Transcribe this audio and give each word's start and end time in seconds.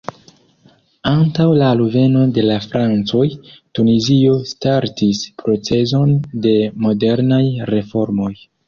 Antaŭ 1.09 1.45
la 1.59 1.67
alveno 1.73 2.23
de 2.37 2.45
la 2.47 2.57
francoj, 2.65 3.23
Tunizio 3.81 4.35
startis 4.55 5.23
procezon 5.45 6.19
de 6.49 6.57
modernaj 6.89 7.45
reformoj. 7.75 8.35